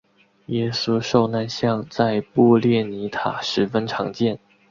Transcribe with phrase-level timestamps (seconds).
[0.47, 4.39] 耶稣受难像在布列尼塔十分常见。